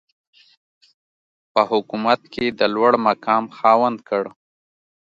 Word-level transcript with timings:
په 1.53 1.61
حکومت 1.71 2.21
کې 2.33 2.45
د 2.59 2.61
لوړمقام 2.73 3.43
خاوند 3.57 3.99
کړ. 4.09 4.23